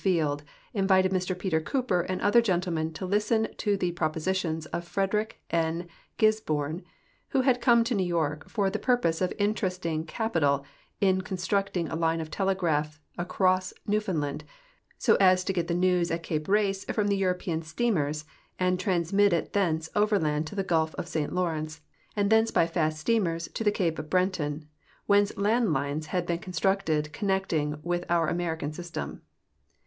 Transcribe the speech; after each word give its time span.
Field 0.03 0.41
invited 0.73 1.11
Mr 1.11 1.37
Peter 1.37 1.61
Cooper 1.61 2.01
and 2.01 2.19
other 2.21 2.41
gentlemen 2.41 2.91
to 2.93 3.05
listen 3.05 3.47
to 3.57 3.77
the 3.77 3.91
jiropo.sitions 3.91 4.65
of 4.73 4.83
P'rederick 4.83 5.33
N. 5.51 5.87
Gisborne, 6.17 6.81
who 7.27 7.41
had 7.41 7.61
come 7.61 7.83
to 7.83 7.93
New 7.93 8.07
York 8.07 8.49
for 8.49 8.71
the 8.71 8.79
purpose 8.79 9.21
of 9.21 9.31
interesting 9.37 10.03
cajiital 10.03 10.63
in 11.01 11.21
con 11.21 11.37
structing 11.37 11.87
a 11.91 11.95
line 11.95 12.19
of 12.19 12.31
telegrajih 12.31 12.97
across 13.19 13.75
Newfoundland, 13.85 14.43
so 14.97 15.17
as 15.19 15.43
to 15.43 15.53
get 15.53 15.67
the 15.67 15.75
news 15.75 16.09
at 16.09 16.23
cape 16.23 16.47
Race 16.47 16.83
from 16.85 17.07
the 17.07 17.17
European 17.17 17.61
steamers 17.61 18.25
and 18.57 18.79
trans 18.79 19.13
mit 19.13 19.31
it 19.31 19.53
thence 19.53 19.87
overland 19.95 20.47
to 20.47 20.55
the 20.55 20.63
gulf 20.63 20.95
of 20.95 21.07
St. 21.07 21.31
Lawrence 21.31 21.79
and 22.15 22.31
thence 22.31 22.49
by 22.49 22.65
fast 22.65 22.97
steamers 22.97 23.49
to 23.49 23.69
cape 23.69 23.97
Breton, 24.09 24.67
whence 25.05 25.37
land 25.37 25.71
lines 25.71 26.07
had 26.07 26.25
been 26.25 26.39
constructed 26.39 27.13
connecting 27.13 27.79
with 27.83 28.03
our 28.09 28.27
American 28.29 28.73
system. 28.73 29.21